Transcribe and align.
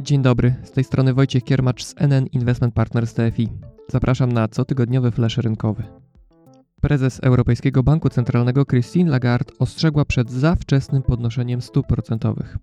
Dzień 0.00 0.22
dobry, 0.22 0.54
z 0.62 0.70
tej 0.70 0.84
strony 0.84 1.14
Wojciech 1.14 1.44
Kiermacz 1.44 1.84
z 1.84 1.94
NN 1.98 2.26
Investment 2.26 2.74
Partners 2.74 3.14
TFI. 3.14 3.48
Zapraszam 3.88 4.32
na 4.32 4.48
cotygodniowy 4.48 5.10
flash 5.10 5.36
rynkowy. 5.36 5.82
Prezes 6.80 7.20
Europejskiego 7.20 7.82
Banku 7.82 8.08
Centralnego 8.08 8.64
Christine 8.64 9.10
Lagarde 9.10 9.52
ostrzegła 9.58 10.04
przed 10.04 10.30
za 10.30 10.54
wczesnym 10.54 11.02
podnoszeniem 11.02 11.62
stóp 11.62 11.86
procentowych. 11.86 12.58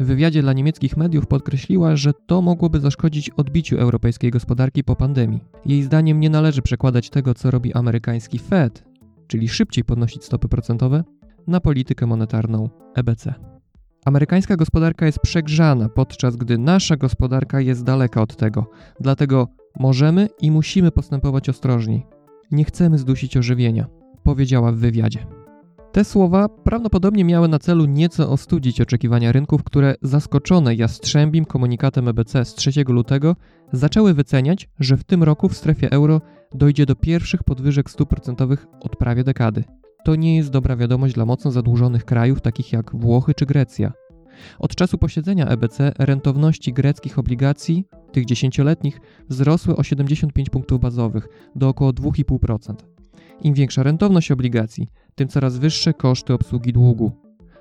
W 0.00 0.04
wywiadzie 0.04 0.42
dla 0.42 0.52
niemieckich 0.52 0.96
mediów 0.96 1.26
podkreśliła, 1.26 1.96
że 1.96 2.12
to 2.26 2.42
mogłoby 2.42 2.80
zaszkodzić 2.80 3.30
odbiciu 3.30 3.76
europejskiej 3.78 4.30
gospodarki 4.30 4.84
po 4.84 4.96
pandemii. 4.96 5.40
Jej 5.66 5.82
zdaniem 5.82 6.20
nie 6.20 6.30
należy 6.30 6.62
przekładać 6.62 7.10
tego, 7.10 7.34
co 7.34 7.50
robi 7.50 7.74
amerykański 7.74 8.38
Fed, 8.38 8.84
czyli 9.26 9.48
szybciej 9.48 9.84
podnosić 9.84 10.24
stopy 10.24 10.48
procentowe, 10.48 11.04
na 11.46 11.60
politykę 11.60 12.06
monetarną 12.06 12.70
EBC. 12.94 13.34
Amerykańska 14.04 14.56
gospodarka 14.56 15.06
jest 15.06 15.18
przegrzana, 15.18 15.88
podczas 15.88 16.36
gdy 16.36 16.58
nasza 16.58 16.96
gospodarka 16.96 17.60
jest 17.60 17.84
daleka 17.84 18.22
od 18.22 18.36
tego. 18.36 18.70
Dlatego 19.00 19.48
możemy 19.80 20.28
i 20.40 20.50
musimy 20.50 20.90
postępować 20.90 21.48
ostrożniej. 21.48 22.06
Nie 22.50 22.64
chcemy 22.64 22.98
zdusić 22.98 23.36
ożywienia, 23.36 23.86
powiedziała 24.22 24.72
w 24.72 24.76
wywiadzie. 24.76 25.26
Te 25.92 26.04
słowa 26.04 26.48
prawdopodobnie 26.48 27.24
miały 27.24 27.48
na 27.48 27.58
celu 27.58 27.84
nieco 27.84 28.30
ostudzić 28.30 28.80
oczekiwania 28.80 29.32
rynków, 29.32 29.64
które 29.64 29.94
zaskoczone 30.02 30.74
jastrzębim 30.74 31.44
komunikatem 31.44 32.08
EBC 32.08 32.44
z 32.44 32.54
3 32.54 32.70
lutego 32.88 33.36
zaczęły 33.72 34.14
wyceniać, 34.14 34.68
że 34.80 34.96
w 34.96 35.04
tym 35.04 35.22
roku 35.22 35.48
w 35.48 35.56
strefie 35.56 35.90
euro 35.90 36.20
dojdzie 36.54 36.86
do 36.86 36.96
pierwszych 36.96 37.42
podwyżek 37.42 37.90
stóp 37.90 38.08
procentowych 38.08 38.66
od 38.80 38.96
prawie 38.96 39.24
dekady. 39.24 39.64
To 40.04 40.14
nie 40.14 40.36
jest 40.36 40.50
dobra 40.50 40.76
wiadomość 40.76 41.14
dla 41.14 41.24
mocno 41.24 41.50
zadłużonych 41.50 42.04
krajów 42.04 42.40
takich 42.40 42.72
jak 42.72 42.96
Włochy 42.96 43.34
czy 43.34 43.46
Grecja. 43.46 43.92
Od 44.58 44.74
czasu 44.74 44.98
posiedzenia 44.98 45.46
EBC 45.46 45.92
rentowności 45.98 46.72
greckich 46.72 47.18
obligacji, 47.18 47.84
tych 48.12 48.24
dziesięcioletnich, 48.24 49.00
wzrosły 49.28 49.76
o 49.76 49.82
75 49.82 50.50
punktów 50.50 50.80
bazowych 50.80 51.28
do 51.56 51.68
około 51.68 51.90
2,5%. 51.90 52.74
Im 53.42 53.54
większa 53.54 53.82
rentowność 53.82 54.30
obligacji, 54.30 54.88
tym 55.14 55.28
coraz 55.28 55.58
wyższe 55.58 55.94
koszty 55.94 56.32
obsługi 56.32 56.72
długu. 56.72 57.12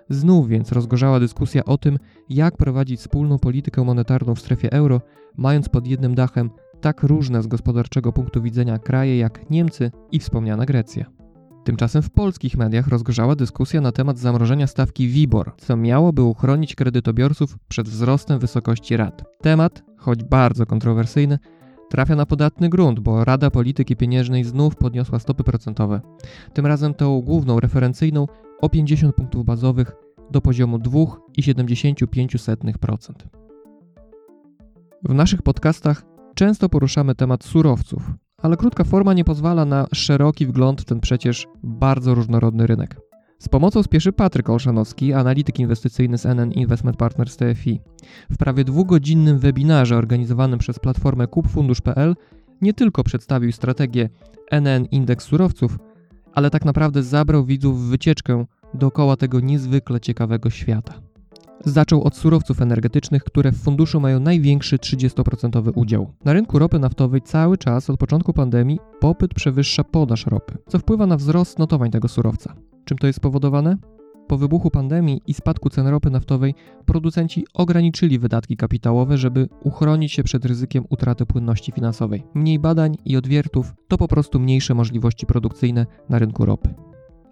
Znów 0.10 0.48
więc 0.48 0.72
rozgorzała 0.72 1.20
dyskusja 1.20 1.66
o 1.66 1.78
tym, 1.78 2.00
jak 2.30 2.58
prowadzić 2.58 3.00
wspólną 3.00 3.40
politykę 3.40 3.84
monetarną 3.84 4.36
w 4.36 4.40
strefie 4.40 4.72
euro, 4.72 5.02
mając 5.38 5.70
pod 5.70 5.88
jednym 5.88 6.16
dachem 6.16 6.50
tak 6.84 7.04
różne 7.04 7.44
z 7.44 7.48
gospodarczego 7.48 8.14
punktu 8.14 8.42
widzenia 8.42 8.80
kraje 8.80 9.18
jak 9.18 9.50
Niemcy 9.50 9.92
i 10.12 10.20
wspomniana 10.20 10.66
Grecja. 10.66 11.06
Tymczasem 11.64 12.02
w 12.02 12.10
polskich 12.10 12.58
mediach 12.58 12.88
rozgorzała 12.88 13.36
dyskusja 13.36 13.82
na 13.82 13.92
temat 13.92 14.18
zamrożenia 14.18 14.68
stawki 14.68 15.08
WIBOR, 15.08 15.54
co 15.58 15.78
miałoby 15.78 16.24
uchronić 16.24 16.76
kredytobiorców 16.76 17.58
przed 17.68 17.90
wzrostem 17.90 18.40
wysokości 18.40 18.98
rat. 18.98 19.24
Temat, 19.42 19.84
choć 19.98 20.24
bardzo 20.24 20.66
kontrowersyjny, 20.66 21.40
trafia 21.90 22.16
na 22.16 22.26
podatny 22.26 22.70
grunt, 22.70 23.00
bo 23.00 23.26
Rada 23.26 23.52
Polityki 23.52 23.96
Pieniężnej 23.96 24.44
znów 24.44 24.76
podniosła 24.76 25.20
stopy 25.20 25.44
procentowe. 25.44 26.02
Tym 26.54 26.66
razem 26.66 26.94
tą 26.94 27.22
główną 27.22 27.60
referencyjną 27.60 28.28
o 28.62 28.70
50 28.70 29.16
punktów 29.16 29.46
bazowych 29.46 29.92
do 30.32 30.42
poziomu 30.42 30.78
2,75%. 30.78 33.14
W 35.04 35.14
naszych 35.14 35.42
podcastach 35.42 36.13
często 36.34 36.70
poruszamy 36.70 37.16
temat 37.16 37.44
surowców, 37.44 38.12
ale 38.38 38.58
krótka 38.58 38.84
forma 38.84 39.14
nie 39.14 39.24
pozwala 39.24 39.66
na 39.66 39.88
szeroki 39.94 40.46
wgląd 40.46 40.82
w 40.82 40.86
ten 40.86 41.00
przecież 41.00 41.48
bardzo 41.64 42.16
różnorodny 42.16 42.68
rynek. 42.68 43.00
Z 43.40 43.50
pomocą 43.50 43.84
spieszy 43.84 44.12
Patryk 44.12 44.50
Olszanowski, 44.50 45.14
analityk 45.14 45.60
inwestycyjny 45.60 46.18
z 46.18 46.26
NN 46.26 46.52
Investment 46.52 46.98
Partners 46.98 47.38
TFI. 47.38 47.82
W 48.32 48.38
prawie 48.38 48.64
dwugodzinnym 48.64 49.40
webinarze 49.40 49.98
organizowanym 49.98 50.60
przez 50.60 50.80
platformę 50.80 51.28
kupfundusz.pl 51.28 52.16
nie 52.62 52.74
tylko 52.74 53.04
przedstawił 53.04 53.52
strategię 53.52 54.10
NN 54.52 54.86
Indeks 54.86 55.26
Surowców, 55.26 55.78
ale 56.34 56.50
tak 56.50 56.66
naprawdę 56.66 57.04
zabrał 57.04 57.46
widzów 57.46 57.82
w 57.82 57.90
wycieczkę 57.90 58.46
dookoła 58.74 59.18
tego 59.18 59.40
niezwykle 59.40 60.00
ciekawego 60.00 60.50
świata. 60.50 60.94
Zaczął 61.66 62.04
od 62.04 62.16
surowców 62.16 62.62
energetycznych, 62.62 63.24
które 63.24 63.52
w 63.52 63.58
funduszu 63.58 64.00
mają 64.00 64.20
największy 64.20 64.78
30% 64.78 65.72
udział. 65.76 66.14
Na 66.26 66.34
rynku 66.34 66.60
ropy 66.60 66.80
naftowej 66.80 67.22
cały 67.22 67.58
czas 67.58 67.90
od 67.90 68.00
początku 68.00 68.34
pandemii 68.34 68.80
popyt 69.00 69.34
przewyższa 69.34 69.84
podaż 69.84 70.26
ropy, 70.26 70.58
co 70.68 70.80
wpływa 70.80 71.08
na 71.08 71.18
wzrost 71.18 71.60
notowań 71.60 71.92
tego 71.92 72.08
surowca. 72.08 72.56
Czym 72.86 72.98
to 72.98 73.08
jest 73.08 73.18
spowodowane? 73.18 73.78
Po 74.28 74.38
wybuchu 74.38 74.72
pandemii 74.72 75.22
i 75.28 75.34
spadku 75.34 75.70
cen 75.70 75.88
ropy 75.88 76.10
naftowej 76.10 76.56
producenci 76.86 77.46
ograniczyli 77.54 78.20
wydatki 78.20 78.58
kapitałowe, 78.58 79.18
żeby 79.18 79.50
uchronić 79.64 80.12
się 80.12 80.24
przed 80.24 80.46
ryzykiem 80.46 80.86
utraty 80.90 81.26
płynności 81.26 81.72
finansowej. 81.72 82.24
Mniej 82.34 82.60
badań 82.60 82.98
i 83.06 83.18
odwiertów 83.18 83.74
to 83.88 83.98
po 83.98 84.08
prostu 84.08 84.40
mniejsze 84.40 84.74
możliwości 84.74 85.26
produkcyjne 85.26 85.86
na 86.10 86.20
rynku 86.20 86.46
ropy. 86.46 86.74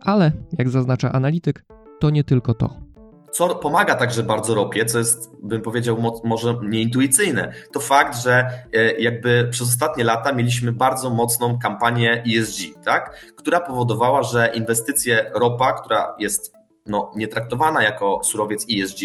Ale, 0.02 0.31
jak 0.58 0.70
zaznacza 0.70 1.12
analityk, 1.12 1.66
to 2.00 2.09
nie 2.09 2.24
tylko 2.24 2.53
to. 2.53 2.91
Co 3.31 3.56
pomaga 3.56 3.96
także 3.96 4.24
bardzo 4.24 4.56
ropie, 4.56 4.86
co 4.86 4.97
jest, 4.97 5.31
bym 5.44 5.62
powiedział, 5.62 5.97
może 6.24 6.56
nieintuicyjne, 6.64 7.53
to 7.72 7.80
fakt, 7.80 8.18
że 8.18 8.50
e, 8.74 9.02
jakby 9.02 9.47
przez 9.52 9.68
ostatnie 9.68 10.03
lata 10.03 10.34
mieliśmy 10.34 10.72
bardzo 10.72 11.09
mocną 11.09 11.59
kampanię 11.59 12.24
ESG, 12.28 12.84
tak? 12.86 13.25
która 13.36 13.59
powodowała, 13.59 14.24
że 14.24 14.52
inwestycje 14.53 15.31
ropa, 15.34 15.74
która 15.74 16.16
jest 16.20 16.53
no, 16.86 17.12
nie 17.16 17.28
traktowana 17.28 17.84
jako 17.84 18.22
surowiec 18.24 18.66
ESG, 18.72 19.00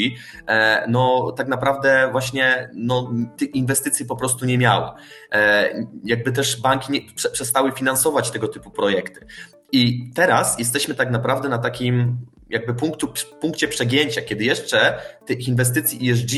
e, 0.47 0.84
no 0.88 1.32
tak 1.32 1.48
naprawdę 1.48 2.09
właśnie 2.12 2.70
no, 2.75 3.10
tych 3.36 3.54
inwestycji 3.54 4.06
po 4.06 4.16
prostu 4.16 4.44
nie 4.44 4.59
miała. 4.59 4.94
E, 5.32 5.70
jakby 6.04 6.32
też 6.32 6.60
banki 6.60 6.92
nie, 6.92 7.00
przestały 7.32 7.72
finansować 7.72 8.31
tego 8.31 8.48
typu 8.48 8.70
projekty. 8.70 9.26
I 9.72 10.10
teraz 10.15 10.59
jesteśmy 10.59 10.94
tak 10.94 11.10
naprawdę 11.10 11.48
na 11.48 11.59
takim 11.59 12.19
jakby 12.50 12.74
punktu, 12.74 13.08
punkcie 13.40 13.68
przegięcia, 13.68 14.22
kiedy 14.22 14.44
jeszcze 14.44 14.98
tych 15.26 15.48
inwestycji 15.48 16.10
ESG 16.10 16.30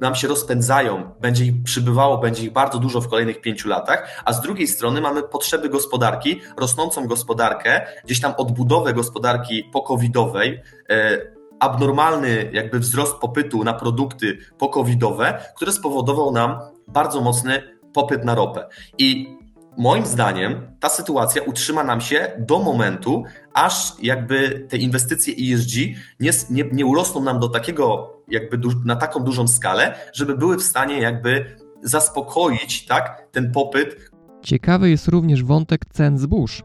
nam 0.00 0.14
się 0.14 0.28
rozpędzają, 0.28 1.10
będzie 1.20 1.44
ich 1.44 1.62
przybywało, 1.62 2.18
będzie 2.18 2.44
ich 2.44 2.52
bardzo 2.52 2.78
dużo 2.78 3.00
w 3.00 3.08
kolejnych 3.08 3.40
pięciu 3.40 3.68
latach, 3.68 4.22
a 4.24 4.32
z 4.32 4.40
drugiej 4.40 4.68
strony 4.68 5.00
mamy 5.00 5.22
potrzeby 5.22 5.68
gospodarki, 5.68 6.40
rosnącą 6.56 7.06
gospodarkę, 7.06 7.86
gdzieś 8.04 8.20
tam 8.20 8.34
odbudowę 8.36 8.94
gospodarki 8.94 9.64
po-covidowej, 9.72 10.60
e, 10.90 11.18
abnormalny 11.60 12.50
jakby 12.52 12.78
wzrost 12.78 13.14
popytu 13.16 13.64
na 13.64 13.74
produkty 13.74 14.38
po-covidowe, 14.58 15.38
które 15.56 15.72
spowodował 15.72 16.32
nam 16.32 16.58
bardzo 16.88 17.20
mocny 17.20 17.62
popyt 17.92 18.24
na 18.24 18.34
ropę. 18.34 18.68
I 18.98 19.36
moim 19.76 20.06
zdaniem 20.06 20.60
ta 20.80 20.88
sytuacja 20.88 21.42
utrzyma 21.42 21.84
nam 21.84 22.00
się 22.00 22.32
do 22.38 22.58
momentu, 22.58 23.24
aż 23.54 23.92
jakby 24.02 24.66
te 24.68 24.76
inwestycje 24.76 25.54
ESG 25.54 25.72
nie, 26.20 26.30
nie, 26.50 26.64
nie 26.72 26.86
urosną 26.86 27.22
nam 27.22 27.40
do 27.40 27.48
takiego, 27.48 28.12
jakby 28.28 28.58
na 28.84 28.96
taką 28.96 29.20
dużą 29.20 29.48
skalę, 29.48 29.94
żeby 30.12 30.36
były 30.36 30.56
w 30.56 30.62
stanie 30.62 31.00
jakby 31.00 31.56
zaspokoić 31.82 32.86
tak, 32.86 33.28
ten 33.32 33.52
popyt. 33.52 34.10
Ciekawy 34.42 34.90
jest 34.90 35.08
również 35.08 35.44
wątek 35.44 35.80
cen 35.92 36.18
zbóż. 36.18 36.62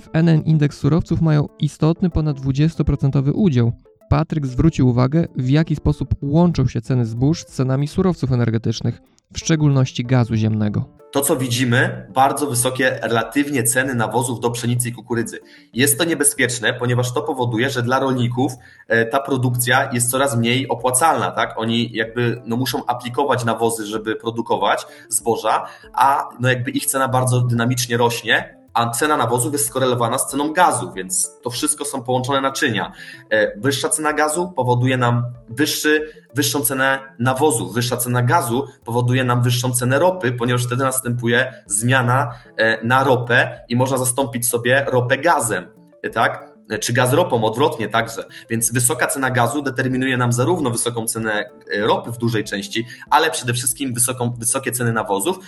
W 0.00 0.08
NN 0.12 0.42
indeks 0.42 0.78
surowców 0.78 1.20
mają 1.20 1.48
istotny 1.58 2.10
ponad 2.10 2.40
20% 2.40 3.30
udział. 3.34 3.72
Patryk 4.10 4.46
zwrócił 4.46 4.88
uwagę, 4.88 5.26
w 5.36 5.48
jaki 5.48 5.76
sposób 5.76 6.14
łączą 6.22 6.68
się 6.68 6.80
ceny 6.80 7.06
zbóż 7.06 7.40
z 7.40 7.46
cenami 7.46 7.88
surowców 7.88 8.32
energetycznych, 8.32 9.02
w 9.32 9.38
szczególności 9.38 10.04
gazu 10.04 10.34
ziemnego 10.34 11.03
to, 11.14 11.20
co 11.20 11.36
widzimy, 11.36 12.06
bardzo 12.14 12.46
wysokie 12.46 12.98
relatywnie 13.02 13.62
ceny 13.62 13.94
nawozów 13.94 14.40
do 14.40 14.50
pszenicy 14.50 14.88
i 14.88 14.92
kukurydzy. 14.92 15.40
Jest 15.74 15.98
to 15.98 16.04
niebezpieczne, 16.04 16.74
ponieważ 16.74 17.14
to 17.14 17.22
powoduje, 17.22 17.70
że 17.70 17.82
dla 17.82 17.98
rolników 17.98 18.52
e, 18.88 19.06
ta 19.06 19.20
produkcja 19.20 19.90
jest 19.92 20.10
coraz 20.10 20.36
mniej 20.36 20.68
opłacalna, 20.68 21.30
tak? 21.30 21.54
Oni 21.58 21.92
jakby 21.92 22.42
no, 22.46 22.56
muszą 22.56 22.86
aplikować 22.86 23.44
nawozy, 23.44 23.86
żeby 23.86 24.16
produkować 24.16 24.86
zboża, 25.08 25.66
a 25.92 26.28
no 26.40 26.48
jakby 26.48 26.70
ich 26.70 26.86
cena 26.86 27.08
bardzo 27.08 27.40
dynamicznie 27.40 27.96
rośnie, 27.96 28.63
a 28.74 28.90
cena 28.90 29.16
nawozów 29.16 29.52
jest 29.52 29.66
skorelowana 29.66 30.18
z 30.18 30.26
ceną 30.26 30.52
gazu, 30.52 30.92
więc 30.92 31.40
to 31.42 31.50
wszystko 31.50 31.84
są 31.84 32.02
połączone 32.02 32.40
naczynia. 32.40 32.92
E, 33.30 33.60
wyższa 33.60 33.88
cena 33.88 34.12
gazu 34.12 34.52
powoduje 34.56 34.96
nam 34.96 35.24
wyższy, 35.48 36.12
wyższą 36.34 36.60
cenę 36.60 36.98
nawozów, 37.18 37.74
wyższa 37.74 37.96
cena 37.96 38.22
gazu 38.22 38.66
powoduje 38.84 39.24
nam 39.24 39.42
wyższą 39.42 39.72
cenę 39.72 39.98
ropy, 39.98 40.32
ponieważ 40.32 40.66
wtedy 40.66 40.84
następuje 40.84 41.62
zmiana 41.66 42.34
e, 42.56 42.86
na 42.86 43.04
ropę 43.04 43.64
i 43.68 43.76
można 43.76 43.98
zastąpić 43.98 44.48
sobie 44.48 44.84
ropę 44.88 45.18
gazem. 45.18 45.66
E, 46.02 46.10
tak? 46.10 46.53
Czy 46.80 46.92
gaz 46.92 47.12
ropą, 47.12 47.44
odwrotnie 47.44 47.88
także. 47.88 48.24
Więc 48.50 48.72
wysoka 48.72 49.06
cena 49.06 49.30
gazu 49.30 49.62
determinuje 49.62 50.16
nam 50.16 50.32
zarówno 50.32 50.70
wysoką 50.70 51.06
cenę 51.06 51.50
ropy 51.78 52.12
w 52.12 52.18
dużej 52.18 52.44
części, 52.44 52.86
ale 53.10 53.30
przede 53.30 53.52
wszystkim 53.52 53.94
wysoką, 53.94 54.34
wysokie 54.38 54.72
ceny 54.72 54.92
nawozów, 54.92 55.38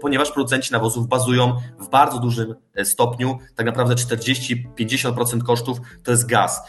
ponieważ 0.00 0.32
producenci 0.32 0.72
nawozów 0.72 1.08
bazują 1.08 1.56
w 1.80 1.90
bardzo 1.90 2.18
dużym 2.18 2.54
stopniu, 2.84 3.38
tak 3.54 3.66
naprawdę 3.66 3.94
40-50% 3.94 5.42
kosztów 5.42 5.78
to 6.02 6.10
jest 6.10 6.26
gaz. 6.26 6.60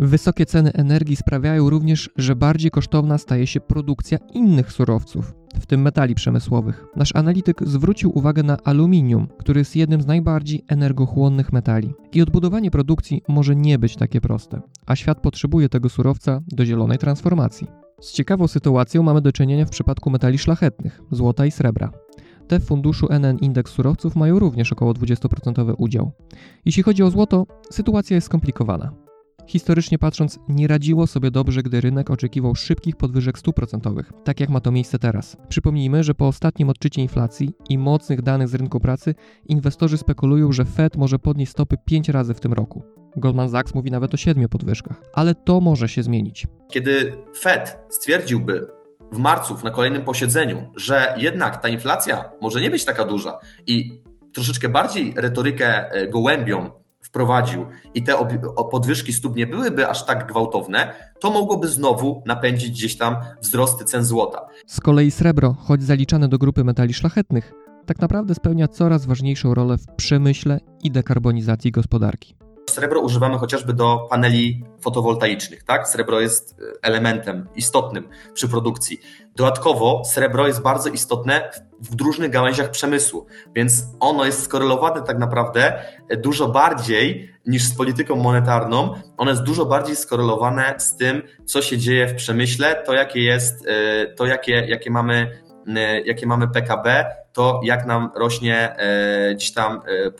Wysokie 0.00 0.46
ceny 0.46 0.72
energii 0.72 1.16
sprawiają 1.16 1.70
również, 1.70 2.10
że 2.16 2.36
bardziej 2.36 2.70
kosztowna 2.70 3.18
staje 3.18 3.46
się 3.46 3.60
produkcja 3.60 4.18
innych 4.32 4.72
surowców, 4.72 5.32
w 5.60 5.66
tym 5.66 5.82
metali 5.82 6.14
przemysłowych. 6.14 6.86
Nasz 6.96 7.16
analityk 7.16 7.68
zwrócił 7.68 8.18
uwagę 8.18 8.42
na 8.42 8.56
aluminium, 8.64 9.28
który 9.38 9.60
jest 9.60 9.76
jednym 9.76 10.02
z 10.02 10.06
najbardziej 10.06 10.64
energochłonnych 10.68 11.52
metali. 11.52 11.94
I 12.12 12.22
odbudowanie 12.22 12.70
produkcji 12.70 13.22
może 13.28 13.56
nie 13.56 13.78
być 13.78 13.96
takie 13.96 14.20
proste, 14.20 14.60
a 14.86 14.96
świat 14.96 15.20
potrzebuje 15.20 15.68
tego 15.68 15.88
surowca 15.88 16.40
do 16.46 16.64
zielonej 16.66 16.98
transformacji. 16.98 17.66
Z 18.00 18.12
ciekawą 18.12 18.48
sytuacją 18.48 19.02
mamy 19.02 19.20
do 19.20 19.32
czynienia 19.32 19.66
w 19.66 19.70
przypadku 19.70 20.10
metali 20.10 20.38
szlachetnych, 20.38 21.00
złota 21.10 21.46
i 21.46 21.50
srebra. 21.50 21.92
Te 22.48 22.60
w 22.60 22.64
funduszu 22.64 23.06
NN 23.10 23.38
Indeks 23.38 23.72
Surowców 23.72 24.16
mają 24.16 24.38
również 24.38 24.72
około 24.72 24.92
20% 24.92 25.74
udział. 25.78 26.12
Jeśli 26.64 26.82
chodzi 26.82 27.02
o 27.02 27.10
złoto, 27.10 27.46
sytuacja 27.70 28.14
jest 28.14 28.26
skomplikowana. 28.26 28.92
Historycznie 29.50 29.98
patrząc, 29.98 30.38
nie 30.48 30.68
radziło 30.68 31.06
sobie 31.06 31.30
dobrze, 31.30 31.62
gdy 31.62 31.80
rynek 31.80 32.10
oczekiwał 32.10 32.54
szybkich 32.54 32.96
podwyżek 32.96 33.38
stóp 33.38 33.56
procentowych, 33.56 34.12
tak 34.24 34.40
jak 34.40 34.50
ma 34.50 34.60
to 34.60 34.72
miejsce 34.72 34.98
teraz. 34.98 35.36
Przypomnijmy, 35.48 36.04
że 36.04 36.14
po 36.14 36.28
ostatnim 36.28 36.68
odczycie 36.68 37.02
inflacji 37.02 37.50
i 37.68 37.78
mocnych 37.78 38.22
danych 38.22 38.48
z 38.48 38.54
rynku 38.54 38.80
pracy, 38.80 39.14
inwestorzy 39.46 39.98
spekulują, 39.98 40.52
że 40.52 40.64
Fed 40.64 40.96
może 40.96 41.18
podnieść 41.18 41.52
stopy 41.52 41.76
5 41.84 42.08
razy 42.08 42.34
w 42.34 42.40
tym 42.40 42.52
roku. 42.52 42.82
Goldman 43.16 43.50
Sachs 43.50 43.74
mówi 43.74 43.90
nawet 43.90 44.14
o 44.14 44.16
7 44.16 44.48
podwyżkach, 44.48 45.02
ale 45.12 45.34
to 45.34 45.60
może 45.60 45.88
się 45.88 46.02
zmienić. 46.02 46.46
Kiedy 46.68 47.12
Fed 47.40 47.78
stwierdziłby 47.88 48.66
w 49.12 49.18
marcu 49.18 49.56
na 49.64 49.70
kolejnym 49.70 50.04
posiedzeniu, 50.04 50.72
że 50.76 51.14
jednak 51.16 51.62
ta 51.62 51.68
inflacja 51.68 52.24
może 52.40 52.60
nie 52.60 52.70
być 52.70 52.84
taka 52.84 53.04
duża 53.04 53.38
i 53.66 54.02
troszeczkę 54.32 54.68
bardziej 54.68 55.14
retorykę 55.16 55.90
e, 55.92 56.08
gołębią 56.08 56.79
wprowadził 57.10 57.66
i 57.94 58.02
te 58.02 58.12
podwyżki 58.70 59.12
stóp 59.12 59.36
nie 59.36 59.46
byłyby 59.46 59.88
aż 59.88 60.06
tak 60.06 60.26
gwałtowne, 60.26 60.94
to 61.20 61.30
mogłoby 61.30 61.68
znowu 61.68 62.22
napędzić 62.26 62.70
gdzieś 62.70 62.96
tam 62.98 63.16
wzrosty 63.42 63.84
cen 63.84 64.04
złota. 64.04 64.46
Z 64.66 64.80
kolei 64.80 65.10
srebro, 65.10 65.56
choć 65.58 65.82
zaliczane 65.82 66.28
do 66.28 66.38
grupy 66.38 66.64
metali 66.64 66.94
szlachetnych, 66.94 67.52
tak 67.86 67.98
naprawdę 67.98 68.34
spełnia 68.34 68.68
coraz 68.68 69.06
ważniejszą 69.06 69.54
rolę 69.54 69.78
w 69.78 69.86
przemyśle 69.96 70.60
i 70.82 70.90
dekarbonizacji 70.90 71.70
gospodarki. 71.70 72.34
Srebro 72.70 73.00
używamy 73.00 73.38
chociażby 73.38 73.72
do 73.72 74.06
paneli 74.10 74.64
fotowoltaicznych, 74.80 75.62
tak? 75.62 75.88
Srebro 75.88 76.20
jest 76.20 76.60
e, 76.60 76.64
elementem 76.82 77.48
istotnym 77.56 78.08
przy 78.34 78.48
produkcji. 78.48 79.00
Dodatkowo 79.36 80.02
srebro 80.04 80.46
jest 80.46 80.62
bardzo 80.62 80.88
istotne 80.88 81.50
w 81.80 82.00
różnych 82.00 82.30
gałęziach 82.30 82.70
przemysłu, 82.70 83.26
więc 83.54 83.84
ono 84.00 84.24
jest 84.24 84.42
skorelowane 84.42 85.02
tak 85.02 85.18
naprawdę 85.18 85.82
dużo 86.18 86.48
bardziej 86.48 87.30
niż 87.46 87.62
z 87.64 87.76
polityką 87.76 88.16
monetarną. 88.16 88.94
Ono 89.16 89.30
jest 89.30 89.42
dużo 89.42 89.66
bardziej 89.66 89.96
skorelowane 89.96 90.74
z 90.78 90.96
tym, 90.96 91.22
co 91.44 91.62
się 91.62 91.78
dzieje 91.78 92.06
w 92.06 92.14
przemyśle, 92.14 92.82
to 92.86 92.94
jakie 92.94 93.22
jest, 93.22 93.66
e, 93.66 94.06
to 94.06 94.26
jakie, 94.26 94.52
jakie 94.52 94.90
mamy 94.90 95.14
e, 95.14 95.49
jakie 96.04 96.26
mamy 96.26 96.48
PKB, 96.48 97.04
to 97.32 97.60
jak 97.64 97.86
nam 97.86 98.10
rośnie 98.14 98.76
e, 98.76 99.34
gdzieś 99.34 99.52
tam 99.52 99.80
e, 99.86 100.10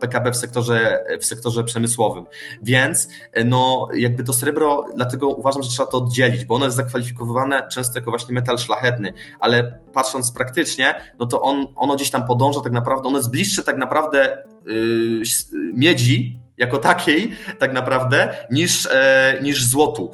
PKB 0.00 0.32
w 0.32 0.36
sektorze, 0.36 1.04
w 1.20 1.24
sektorze 1.24 1.64
przemysłowym. 1.64 2.26
Więc 2.62 3.08
e, 3.32 3.44
no, 3.44 3.88
jakby 3.94 4.24
to 4.24 4.32
srebro, 4.32 4.84
dlatego 4.96 5.28
uważam, 5.28 5.62
że 5.62 5.68
trzeba 5.68 5.90
to 5.90 5.98
oddzielić, 5.98 6.44
bo 6.44 6.54
ono 6.54 6.64
jest 6.64 6.76
zakwalifikowane 6.76 7.68
często 7.68 7.98
jako 7.98 8.10
właśnie 8.10 8.34
metal 8.34 8.58
szlachetny, 8.58 9.12
ale 9.40 9.78
patrząc 9.92 10.32
praktycznie, 10.32 10.94
no 11.18 11.26
to 11.26 11.42
on, 11.42 11.66
ono 11.76 11.94
gdzieś 11.94 12.10
tam 12.10 12.26
podąża 12.26 12.60
tak 12.60 12.72
naprawdę, 12.72 13.08
ono 13.08 13.18
jest 13.18 13.30
bliższe 13.30 13.62
tak 13.62 13.76
naprawdę 13.76 14.44
yy, 14.66 15.22
miedzi, 15.74 16.44
jako 16.58 16.78
takiej 16.78 17.32
tak 17.58 17.72
naprawdę 17.72 18.36
niż, 18.50 18.86
e, 18.86 19.38
niż 19.42 19.64
złotu. 19.64 20.12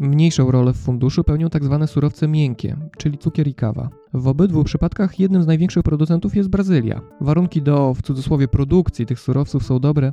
Mniejszą 0.00 0.50
rolę 0.50 0.72
w 0.72 0.76
funduszu 0.76 1.24
pełnią 1.24 1.48
tzw. 1.48 1.76
Tak 1.80 1.90
surowce 1.90 2.28
miękkie, 2.28 2.76
czyli 2.98 3.18
cukier 3.18 3.48
i 3.48 3.54
kawa. 3.54 3.88
W 4.14 4.28
obydwu 4.28 4.64
przypadkach 4.64 5.20
jednym 5.20 5.42
z 5.42 5.46
największych 5.46 5.82
producentów 5.82 6.36
jest 6.36 6.48
Brazylia. 6.48 7.00
Warunki 7.20 7.62
do, 7.62 7.94
w 7.94 8.02
cudzysłowie, 8.02 8.48
produkcji 8.48 9.06
tych 9.06 9.20
surowców 9.20 9.64
są 9.64 9.78
dobre, 9.78 10.12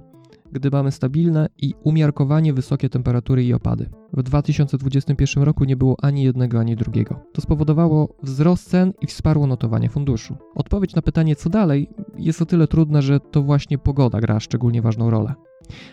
gdy 0.52 0.70
mamy 0.72 0.92
stabilne 0.92 1.48
i 1.58 1.74
umiarkowanie 1.84 2.54
wysokie 2.54 2.90
temperatury 2.90 3.44
i 3.46 3.54
opady. 3.54 3.90
W 4.14 4.24
2021 4.24 5.44
roku 5.44 5.64
nie 5.64 5.76
było 5.76 5.96
ani 6.02 6.24
jednego, 6.24 6.60
ani 6.60 6.76
drugiego. 6.76 7.20
To 7.34 7.42
spowodowało 7.42 8.16
wzrost 8.24 8.70
cen 8.70 8.94
i 9.02 9.08
wsparło 9.08 9.48
notowanie 9.48 9.90
funduszu. 9.90 10.36
Odpowiedź 10.56 10.96
na 10.96 11.02
pytanie, 11.02 11.36
co 11.36 11.50
dalej, 11.50 11.90
jest 12.18 12.42
o 12.42 12.46
tyle 12.46 12.68
trudna, 12.68 13.02
że 13.02 13.20
to 13.20 13.44
właśnie 13.44 13.78
pogoda 13.78 14.20
gra 14.20 14.40
szczególnie 14.40 14.82
ważną 14.82 15.10
rolę. 15.10 15.34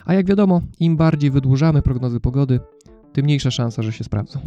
A 0.04 0.14
jak 0.14 0.26
wiadomo, 0.26 0.60
im 0.80 0.96
bardziej 0.96 1.30
wydłużamy 1.30 1.82
prognozy 1.82 2.20
pogody, 2.20 2.60
tym 3.14 3.24
mniejsza 3.24 3.50
szansa, 3.50 3.82
że 3.82 3.92
się 3.92 4.04
sprawdzą. 4.04 4.40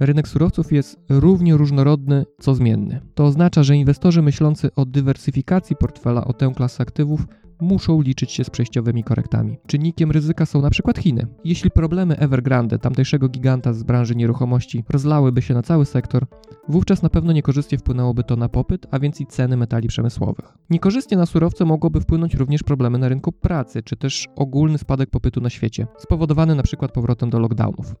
Rynek 0.00 0.28
surowców 0.28 0.72
jest 0.72 0.98
równie 1.08 1.56
różnorodny, 1.56 2.24
co 2.40 2.54
zmienny. 2.54 3.00
To 3.14 3.24
oznacza, 3.24 3.62
że 3.62 3.76
inwestorzy 3.76 4.22
myślący 4.22 4.74
o 4.74 4.84
dywersyfikacji 4.84 5.76
portfela 5.76 6.24
o 6.24 6.32
tę 6.32 6.52
klasę 6.56 6.82
aktywów 6.82 7.26
muszą 7.60 8.00
liczyć 8.00 8.32
się 8.32 8.44
z 8.44 8.50
przejściowymi 8.50 9.04
korektami. 9.04 9.58
Czynnikiem 9.66 10.10
ryzyka 10.10 10.46
są 10.46 10.62
na 10.62 10.70
przykład 10.70 10.98
Chiny. 10.98 11.26
Jeśli 11.44 11.70
problemy 11.70 12.18
Evergrande, 12.18 12.78
tamtejszego 12.78 13.28
giganta 13.28 13.72
z 13.72 13.82
branży 13.82 14.14
nieruchomości, 14.14 14.84
rozlałyby 14.88 15.42
się 15.42 15.54
na 15.54 15.62
cały 15.62 15.86
sektor, 15.86 16.26
wówczas 16.68 17.02
na 17.02 17.08
pewno 17.08 17.32
niekorzystnie 17.32 17.78
wpłynęłoby 17.78 18.24
to 18.24 18.36
na 18.36 18.48
popyt, 18.48 18.86
a 18.90 18.98
więc 18.98 19.20
i 19.20 19.26
ceny 19.26 19.56
metali 19.56 19.88
przemysłowych. 19.88 20.58
Niekorzystnie 20.70 21.16
na 21.16 21.26
surowce 21.26 21.64
mogłoby 21.64 22.00
wpłynąć 22.00 22.34
również 22.34 22.62
problemy 22.62 22.98
na 22.98 23.08
rynku 23.08 23.32
pracy, 23.32 23.82
czy 23.82 23.96
też 23.96 24.26
ogólny 24.36 24.78
spadek 24.78 25.10
popytu 25.10 25.40
na 25.40 25.50
świecie, 25.50 25.86
spowodowany 25.98 26.54
na 26.54 26.62
przykład 26.62 26.92
powrotem 26.92 27.30
do 27.30 27.38
lockdownów. 27.38 27.94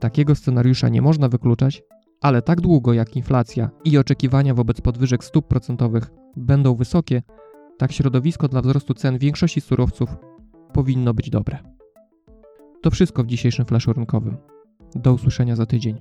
Takiego 0.00 0.34
scenariusza 0.34 0.88
nie 0.88 1.02
można 1.02 1.28
wykluczać, 1.28 1.82
ale 2.20 2.42
tak 2.42 2.60
długo 2.60 2.92
jak 2.92 3.16
inflacja 3.16 3.70
i 3.84 3.98
oczekiwania 3.98 4.54
wobec 4.54 4.80
podwyżek 4.80 5.24
stóp 5.24 5.48
procentowych 5.48 6.10
będą 6.36 6.74
wysokie, 6.74 7.22
tak 7.78 7.92
środowisko 7.92 8.48
dla 8.48 8.62
wzrostu 8.62 8.94
cen 8.94 9.18
większości 9.18 9.60
surowców 9.60 10.10
powinno 10.72 11.14
być 11.14 11.30
dobre. 11.30 11.58
To 12.82 12.90
wszystko 12.90 13.24
w 13.24 13.26
dzisiejszym 13.26 13.66
flaszu 13.66 13.92
rynkowym. 13.92 14.36
Do 14.94 15.12
usłyszenia 15.12 15.56
za 15.56 15.66
tydzień. 15.66 15.98